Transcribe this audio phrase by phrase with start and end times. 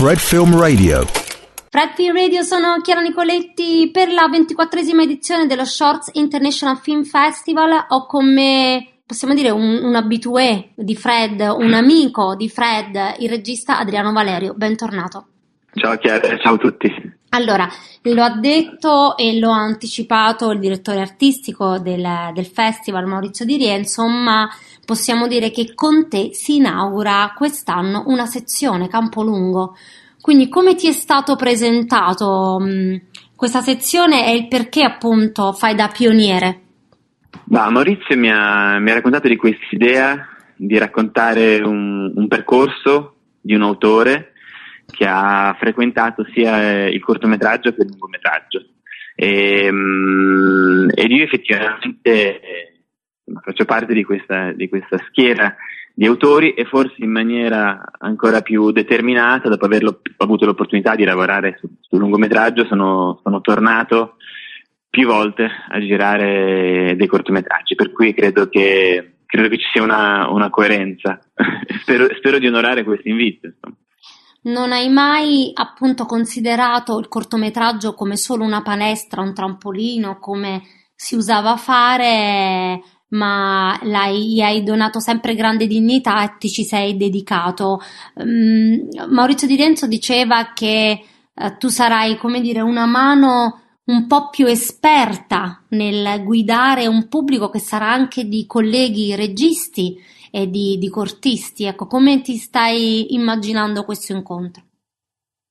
[0.00, 1.04] Fred Film Radio.
[1.68, 7.84] Fred Film Radio sono Chiara Nicoletti per la ventiquattresima edizione dello Shorts International Film Festival.
[7.90, 13.28] Ho con me, possiamo dire, un, un abitué di Fred, un amico di Fred, il
[13.28, 14.54] regista Adriano Valerio.
[14.54, 15.26] Bentornato.
[15.74, 17.09] Ciao Chiara, ciao a tutti.
[17.30, 17.68] Allora,
[18.02, 22.04] lo ha detto e lo ha anticipato il direttore artistico del,
[22.34, 24.48] del festival Maurizio Di Rie, insomma
[24.84, 29.76] possiamo dire che con te si inaugura quest'anno una sezione Campolungo.
[30.20, 33.00] Quindi come ti è stato presentato mh,
[33.36, 36.60] questa sezione e il perché appunto fai da pioniere?
[37.44, 40.26] Bah, Maurizio mi ha, mi ha raccontato di questa idea
[40.56, 44.32] di raccontare un, un percorso di un autore
[44.90, 48.64] che ha frequentato sia il cortometraggio che il lungometraggio.
[49.14, 52.72] E, um, ed io effettivamente eh,
[53.42, 55.54] faccio parte di questa, di questa, schiera
[55.92, 61.56] di autori e forse in maniera ancora più determinata, dopo aver avuto l'opportunità di lavorare
[61.60, 64.16] su, sul lungometraggio, sono, sono tornato
[64.88, 70.28] più volte a girare dei cortometraggi, per cui credo che, credo che ci sia una,
[70.30, 71.20] una coerenza.
[71.80, 73.52] spero, spero, di onorare questo invito.
[74.42, 80.62] Non hai mai appunto considerato il cortometraggio come solo una palestra, un trampolino, come
[80.94, 87.80] si usava fare, ma gli hai donato sempre grande dignità e ti ci sei dedicato.
[88.14, 94.30] Um, Maurizio Di Renzo diceva che uh, tu sarai, come dire, una mano un po'
[94.30, 99.96] più esperta nel guidare un pubblico che sarà anche di colleghi registi
[100.30, 101.64] e di, di cortisti.
[101.64, 104.62] Ecco, come ti stai immaginando questo incontro?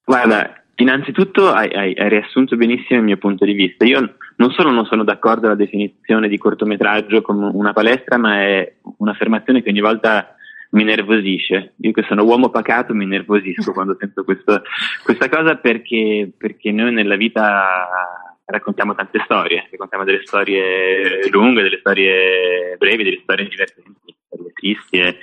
[0.05, 3.85] Guarda, innanzitutto hai, hai, hai, riassunto benissimo il mio punto di vista.
[3.85, 8.77] Io non solo non sono d'accordo alla definizione di cortometraggio come una palestra, ma è
[8.97, 10.35] un'affermazione che ogni volta
[10.71, 11.73] mi nervosisce.
[11.77, 14.61] Io che sono uomo pacato mi nervosisco quando sento questo,
[15.03, 21.79] questa cosa perché, perché noi nella vita raccontiamo tante storie, raccontiamo delle storie lunghe, delle
[21.79, 25.17] storie brevi, delle storie divertenti, storie tristi e,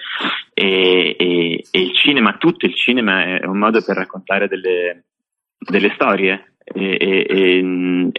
[0.54, 5.04] e, e, e, il cinema, tutto il cinema è un modo per raccontare delle,
[5.58, 8.12] delle storie e,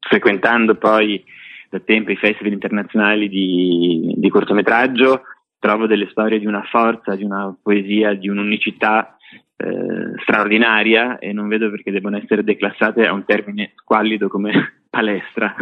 [0.00, 1.22] frequentando poi
[1.70, 5.22] da tempo i festival internazionali di, di cortometraggio
[5.58, 9.17] trovo delle storie di una forza, di una poesia, di un'unicità
[9.60, 15.54] eh, straordinaria e non vedo perché debbano essere declassate a un termine squallido come palestra.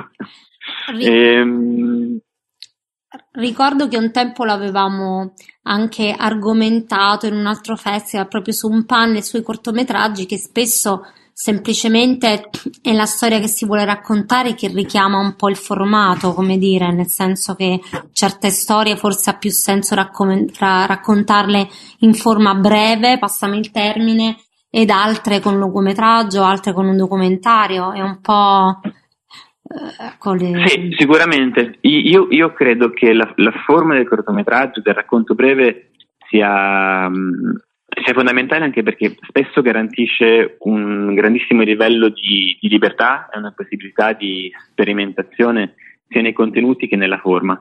[1.01, 2.19] Ehm...
[3.33, 9.23] Ricordo che un tempo l'avevamo anche argomentato in un altro festival proprio su un panel
[9.23, 11.03] sui cortometraggi che spesso
[11.38, 12.48] semplicemente
[12.80, 16.91] è la storia che si vuole raccontare che richiama un po' il formato, come dire,
[16.91, 17.78] nel senso che
[18.12, 24.38] certe storie forse ha più senso raccom- ra- raccontarle in forma breve, passami il termine,
[24.70, 28.80] ed altre con un lungometraggio, altre con un documentario, è un po'...
[29.98, 30.66] Ecco le...
[30.68, 31.76] Sì, sicuramente.
[31.82, 35.91] Io, io credo che la, la, forma del cortometraggio, del racconto breve,
[36.30, 37.10] sia,
[38.03, 44.12] sia fondamentale anche perché spesso garantisce un grandissimo livello di, di libertà e una possibilità
[44.12, 45.75] di sperimentazione
[46.09, 47.61] sia nei contenuti che nella forma.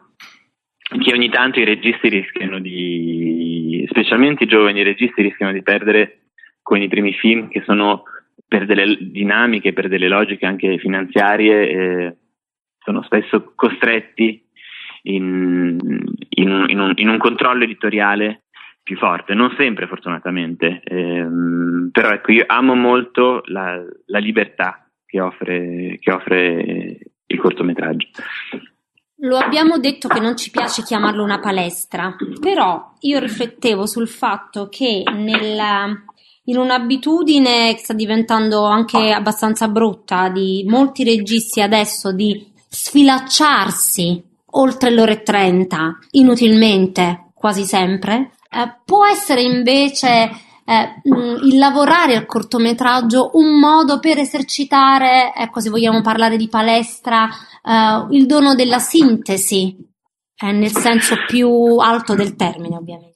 [0.77, 6.19] Che ogni tanto i registi rischiano di, specialmente i giovani registi rischiano di perdere
[6.61, 8.03] con i primi film che sono
[8.47, 12.15] per delle dinamiche, per delle logiche anche finanziarie, eh,
[12.83, 14.43] sono spesso costretti
[15.03, 15.79] in,
[16.29, 18.44] in, in, un, in un controllo editoriale
[18.85, 25.19] più forte, non sempre fortunatamente, ehm, però ecco io amo molto la, la libertà che
[25.19, 28.07] offre, che offre il cortometraggio.
[29.21, 34.67] Lo abbiamo detto che non ci piace chiamarlo una palestra, però io riflettevo sul fatto
[34.69, 35.87] che nella,
[36.43, 44.23] in un'abitudine che sta diventando anche abbastanza brutta di molti registi adesso di sfilacciarsi
[44.57, 50.31] oltre l'ora e 30 inutilmente quasi sempre, eh, può essere invece
[50.65, 57.25] eh, il lavorare al cortometraggio un modo per esercitare, ecco se vogliamo parlare di palestra,
[57.27, 59.75] eh, il dono della sintesi,
[60.41, 63.13] eh, nel senso più alto del termine ovviamente.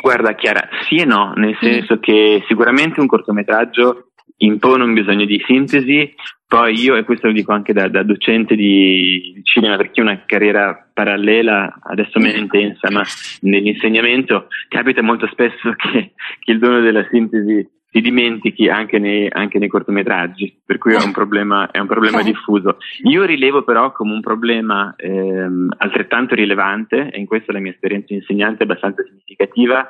[0.00, 1.60] Guarda Chiara, sì e no, nel mm.
[1.60, 2.00] senso mm.
[2.00, 4.09] che sicuramente un cortometraggio
[4.42, 6.14] impone un bisogno di sintesi,
[6.46, 10.24] poi io, e questo lo dico anche da, da docente di, cinema, perché ho una
[10.24, 13.02] carriera parallela, adesso meno intensa, ma
[13.42, 19.58] nell'insegnamento capita molto spesso che, che il dono della sintesi si dimentichi anche nei, anche
[19.58, 22.78] nei, cortometraggi, per cui è un problema, è un problema diffuso.
[23.02, 28.06] Io rilevo però come un problema ehm, altrettanto rilevante, e in questo la mia esperienza
[28.08, 29.86] di insegnante è abbastanza significativa,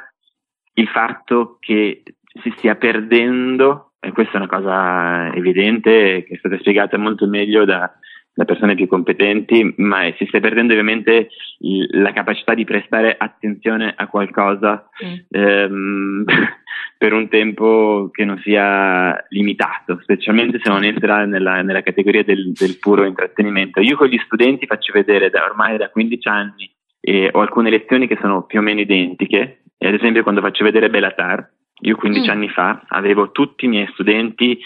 [0.74, 2.02] il fatto che
[2.42, 7.66] si stia perdendo, e questa è una cosa evidente che è stata spiegata molto meglio
[7.66, 7.92] da,
[8.32, 11.28] da persone più competenti, ma si sta perdendo ovviamente
[11.90, 15.14] la capacità di prestare attenzione a qualcosa mm.
[15.28, 16.24] ehm,
[16.96, 22.52] per un tempo che non sia limitato, specialmente se non entra nella, nella categoria del,
[22.52, 23.80] del, puro intrattenimento.
[23.80, 28.06] Io con gli studenti faccio vedere da ormai da 15 anni e ho alcune lezioni
[28.06, 31.46] che sono più o meno identiche, ad esempio quando faccio vedere Belatar,
[31.80, 32.30] io 15 mm.
[32.30, 34.58] anni fa avevo tutti i miei studenti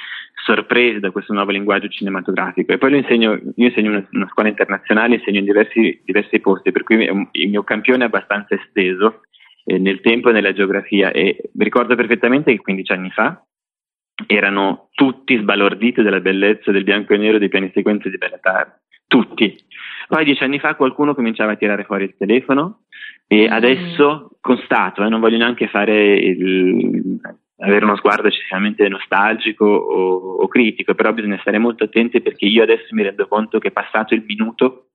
[0.44, 4.48] sorpresi da questo nuovo linguaggio cinematografico e poi lo insegno, io insegno una, una scuola
[4.48, 7.02] internazionale, insegno in diversi, diversi, posti, per cui
[7.32, 9.22] il mio campione è abbastanza esteso
[9.64, 13.42] eh, nel tempo e nella geografia e ricordo perfettamente che 15 anni fa
[14.26, 19.56] erano tutti sbalorditi della bellezza del bianco e nero dei piani sequenze di Bellatar, tutti.
[20.06, 22.82] Poi dieci anni fa qualcuno cominciava a tirare fuori il telefono
[23.26, 23.52] e mm.
[23.52, 27.18] adesso constato, eh, non voglio neanche fare il,
[27.60, 32.62] avere uno sguardo eccessivamente nostalgico o, o, critico, però bisogna stare molto attenti perché io
[32.62, 34.88] adesso mi rendo conto che passato il minuto,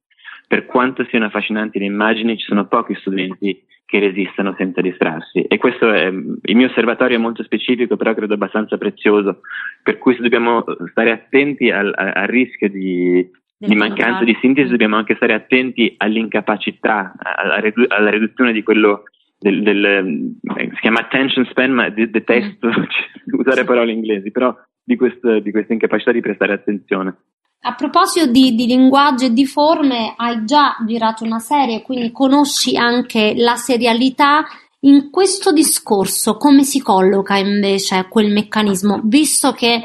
[0.48, 5.42] per quanto siano affascinanti le immagini, ci sono pochi studenti che resistano senza distrarsi.
[5.42, 9.42] E questo è il mio osservatorio è molto specifico, però credo abbastanza prezioso,
[9.82, 14.96] per cui se dobbiamo stare attenti al, al rischio di, di mancanza di sintesi, dobbiamo
[14.96, 19.06] anche stare attenti all'incapacità, alla, ridu- alla riduzione di quello
[19.40, 23.34] del, del, eh, si chiama attention span, ma detesto mm.
[23.40, 24.54] usare parole inglesi, però
[24.84, 27.16] di, questo, di questa incapacità di prestare attenzione.
[27.62, 32.78] A proposito di, di, linguaggio e di forme, hai già girato una serie, quindi conosci
[32.78, 34.46] anche la serialità.
[34.82, 39.82] In questo discorso, come si colloca invece quel meccanismo, visto che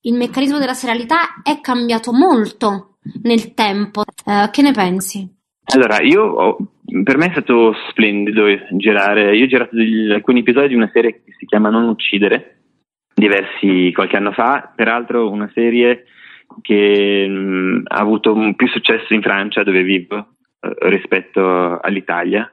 [0.00, 4.02] il meccanismo della serialità è cambiato molto nel tempo?
[4.24, 5.28] Eh, che ne pensi?
[5.74, 6.56] Allora, io ho,
[7.02, 9.36] per me è stato splendido girare.
[9.36, 9.76] Io ho girato
[10.12, 12.62] alcuni episodi di una serie che si chiama Non uccidere,
[13.14, 16.04] diversi qualche anno fa, peraltro una serie
[16.62, 22.50] che mh, ha avuto più successo in Francia, dove vivo, eh, rispetto all'Italia,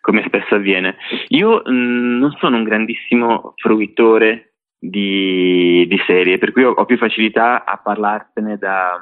[0.00, 0.96] come spesso avviene.
[1.28, 6.96] Io mh, non sono un grandissimo fruitore di, di serie, per cui ho, ho più
[6.96, 9.00] facilità a parlartene da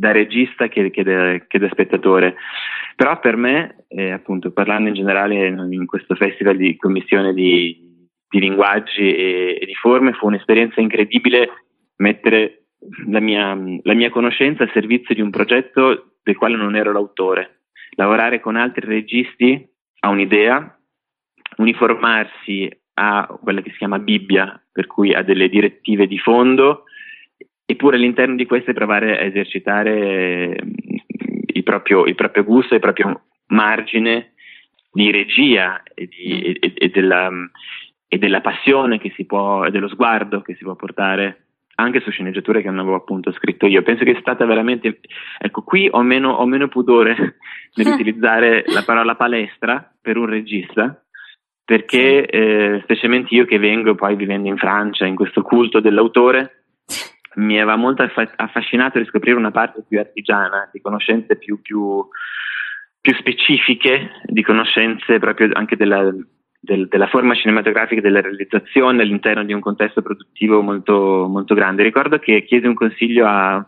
[0.00, 2.36] da regista che, che, da, che, da, spettatore.
[2.96, 8.40] Però per me, eh, appunto, parlando in generale in questo festival di commissione di, di
[8.40, 11.50] linguaggi e, e, di forme, fu un'esperienza incredibile
[11.96, 12.68] mettere
[13.08, 17.64] la mia, la mia conoscenza al servizio di un progetto del quale non ero l'autore.
[17.96, 19.68] Lavorare con altri registi
[20.00, 20.80] a un'idea,
[21.58, 26.84] uniformarsi a quella che si chiama Bibbia, per cui ha delle direttive di fondo
[27.70, 30.72] eppure all'interno di queste provare a esercitare mm,
[31.46, 34.32] il proprio, il proprio gusto, il proprio margine
[34.92, 36.54] di regia e, di, mm.
[36.60, 37.30] e, e, della,
[38.08, 41.44] e, della, passione che si può, e dello sguardo che si può portare
[41.76, 43.82] anche su sceneggiature che non avevo appunto scritto io.
[43.82, 45.00] Penso che è stata veramente,
[45.38, 47.38] ecco, qui ho meno, ho meno pudore
[47.76, 51.02] nell'utilizzare la parola palestra per un regista,
[51.64, 56.59] perché eh, specialmente io che vengo poi vivendo in Francia, in questo culto dell'autore,
[57.34, 62.06] mi aveva molto affascinato riscoprire una parte più artigiana, di conoscenze più, più,
[63.00, 66.12] più specifiche, di conoscenze proprio anche della,
[66.60, 71.82] del, della forma cinematografica, della realizzazione all'interno di un contesto produttivo molto, molto grande.
[71.82, 73.64] Ricordo che chiesi un consiglio a,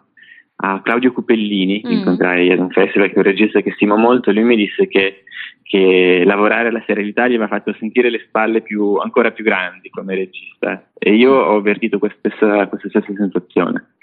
[0.57, 1.91] a Claudio Cupellini, mm.
[1.91, 5.25] incontrai ad un festival che è un regista che stimo molto, lui mi disse che
[5.73, 10.15] che lavorare alla serialità gli aveva fatto sentire le spalle più, ancora più grandi come
[10.15, 13.95] regista e io ho avvertito questa stessa, questa stessa sensazione.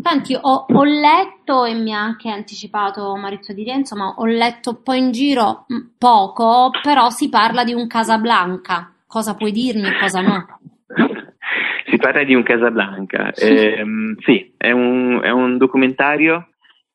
[0.00, 4.70] Senti, ho, ho, letto e mi ha anche anticipato Maurizio Di Rienzo, ma ho letto
[4.70, 8.94] un po' in giro mm, poco, però si parla di un Casablanca.
[9.04, 10.46] Cosa puoi dirmi e cosa no?
[11.90, 13.32] si parla di un Casablanca.
[13.32, 13.84] Eh,
[14.24, 16.50] sì, è un, è un documentario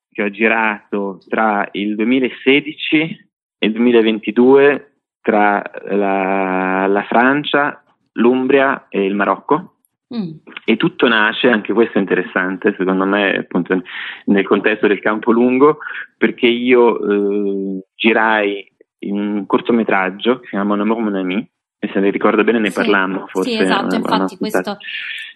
[0.10, 3.28] che ho girato tra il 2016
[3.60, 9.76] nel 2022 tra la, la Francia, l'Umbria e il Marocco.
[10.14, 10.32] Mm.
[10.66, 13.80] E tutto nasce, anche questo è interessante, secondo me, appunto,
[14.26, 15.78] nel contesto del campo lungo,
[16.18, 18.68] perché io eh, girai
[19.00, 21.48] in un cortometraggio che si chiama Mon amour mon ami,
[21.78, 23.52] e se ne ricordo bene ne sì, parlammo forse.
[23.52, 24.78] Sì, esatto, infatti questo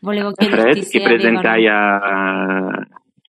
[0.02, 2.76] volevo chiederti Fred, che presentai a,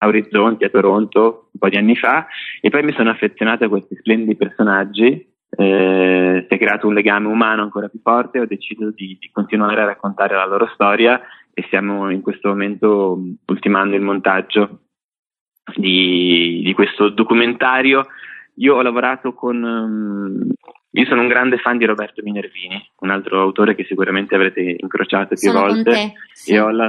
[0.04, 2.26] a Orizzonti, a Toronto, un po' di anni fa,
[2.60, 7.28] e poi mi sono affezionato a questi splendidi personaggi, eh, si è creato un legame
[7.28, 11.20] umano ancora più forte, ho deciso di, di, continuare a raccontare la loro storia
[11.52, 14.80] e stiamo in questo momento ultimando il montaggio
[15.76, 18.04] di, di questo documentario.
[18.56, 20.48] Io ho lavorato con um,
[20.96, 25.34] io sono un grande fan di Roberto Minervini, un altro autore che sicuramente avrete incrociato
[25.34, 26.12] più sono volte.
[26.32, 26.52] Sì.
[26.52, 26.88] E ho, la,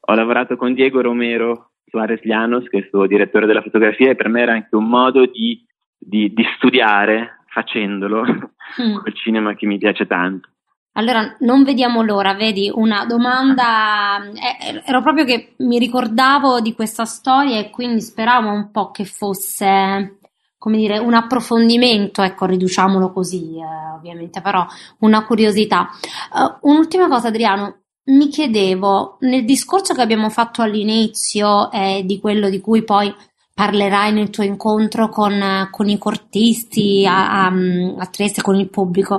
[0.00, 4.16] ho, lavorato con Diego Romero Suarez Llanos, che è il suo direttore della fotografia, e
[4.16, 5.64] per me era anche un modo di,
[5.96, 8.22] di, di studiare facendolo
[8.82, 8.96] mm.
[9.02, 10.48] quel cinema che mi piace tanto.
[10.92, 17.04] Allora, non vediamo l'ora, vedi, una domanda, eh, ero proprio che mi ricordavo di questa
[17.04, 20.18] storia e quindi speravo un po' che fosse
[20.66, 24.66] come dire, un approfondimento, ecco, riduciamolo così, eh, ovviamente, però
[25.00, 25.88] una curiosità.
[26.32, 32.20] Uh, un'ultima cosa, Adriano, mi chiedevo, nel discorso che abbiamo fatto all'inizio e eh, di
[32.20, 33.12] quello di cui poi
[33.54, 37.52] parlerai nel tuo incontro con, con i cortisti a, a,
[37.98, 39.18] a, Trieste, con il pubblico,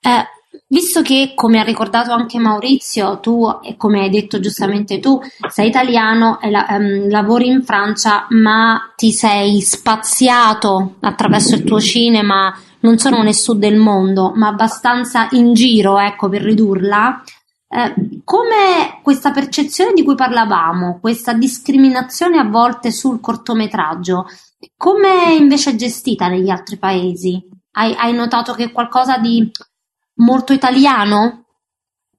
[0.00, 0.26] eh,
[0.72, 5.68] Visto che, come ha ricordato anche Maurizio, tu, e come hai detto giustamente tu, sei
[5.68, 12.58] italiano e la, um, lavori in Francia, ma ti sei spaziato attraverso il tuo cinema
[12.80, 17.22] non solo nel sud del mondo, ma abbastanza in giro, ecco, per ridurla.
[17.68, 24.26] Eh, come questa percezione di cui parlavamo, questa discriminazione a volte sul cortometraggio,
[24.76, 27.40] come invece è gestita negli altri paesi?
[27.72, 29.50] Hai, hai notato che qualcosa di
[30.16, 31.44] molto italiano?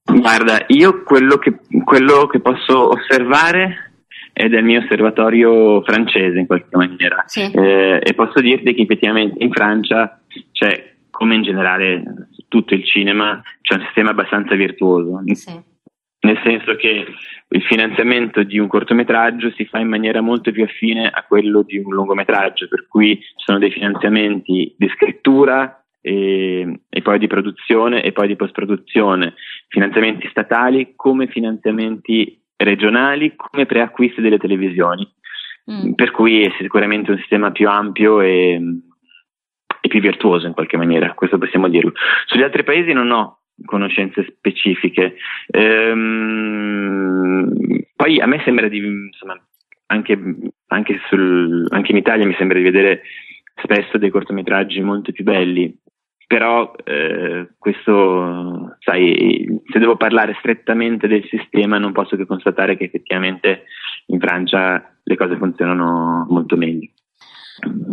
[0.04, 3.92] Guarda, io quello che, quello che posso osservare
[4.34, 7.52] è del mio osservatorio francese in qualche maniera sì.
[7.52, 10.20] eh, e posso dirti che effettivamente in Francia
[10.52, 12.04] c'è, come in generale
[12.48, 15.22] tutto il cinema, c'è un sistema abbastanza virtuoso.
[15.34, 15.72] Sì.
[16.24, 17.06] Nel senso che
[17.50, 21.78] il finanziamento di un cortometraggio si fa in maniera molto più affine a quello di
[21.78, 28.04] un lungometraggio, per cui ci sono dei finanziamenti di scrittura, e, e, poi di produzione
[28.04, 29.36] e poi di post-produzione,
[29.70, 35.10] finanziamenti statali come finanziamenti regionali, come preacquisti delle televisioni.
[35.72, 35.94] Mm.
[35.94, 38.62] Per cui è sicuramente un sistema più ampio e,
[39.82, 41.94] e più virtuoso in qualche maniera, questo possiamo dirlo.
[42.26, 45.16] Sugli altri paesi non ho conoscenze specifiche.
[45.48, 46.74] Ehm,
[47.96, 49.40] poi a me sembra di, insomma,
[49.88, 50.20] anche,
[50.68, 53.02] anche, sul, anche in Italia mi sembra di vedere
[53.62, 55.80] spesso dei cortometraggi molto più belli
[56.34, 62.86] però eh, questo, sai, se devo parlare strettamente del sistema non posso che constatare che
[62.86, 63.66] effettivamente
[64.08, 66.90] in Francia le cose funzionano molto meglio.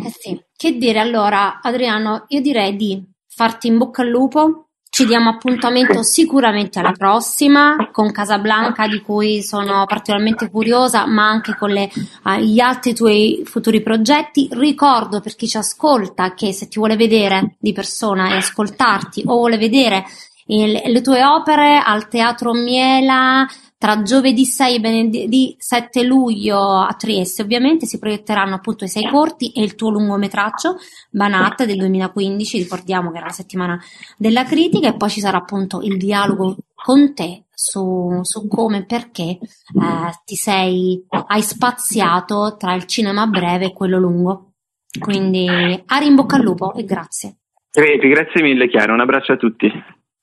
[0.03, 0.43] Eh sì.
[0.57, 6.03] Che dire allora, Adriano, io direi di farti in bocca al lupo ci diamo appuntamento
[6.03, 11.89] sicuramente alla prossima con Casablanca di cui sono particolarmente curiosa, ma anche con le,
[12.25, 14.49] uh, gli altri tuoi futuri progetti.
[14.51, 19.35] Ricordo per chi ci ascolta che se ti vuole vedere di persona e ascoltarti o
[19.35, 20.05] vuole vedere
[20.47, 23.47] il, le tue opere al Teatro Miela
[23.81, 29.09] tra giovedì 6 e venerdì 7 luglio a Trieste ovviamente si proietteranno appunto i sei
[29.09, 30.77] corti e il tuo lungometraggio
[31.11, 33.81] Banat del 2015 ricordiamo che era la settimana
[34.19, 38.85] della critica e poi ci sarà appunto il dialogo con te su, su come e
[38.85, 39.41] perché eh,
[40.27, 44.53] ti sei hai spaziato tra il cinema breve e quello lungo.
[44.99, 45.49] Quindi
[45.87, 47.37] a in bocca al lupo e grazie.
[47.71, 48.93] Grazie mille Chiara.
[48.93, 49.71] Un abbraccio a tutti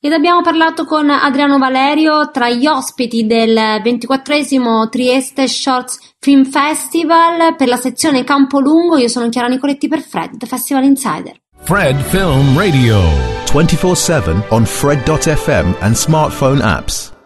[0.00, 7.56] ed abbiamo parlato con Adriano Valerio tra gli ospiti del 24 Trieste Shorts Film Festival
[7.56, 8.96] per la sezione Campolungo.
[8.96, 11.36] Io sono Chiara Nicoletti per Fred, Festival Insider.
[11.60, 13.00] Fred Film Radio
[13.46, 17.16] 24/7 on fred.fm and smartphone apps.